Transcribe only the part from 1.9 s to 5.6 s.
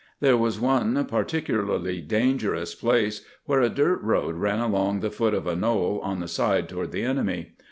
dangerous place where a dirt road ran along the foot of a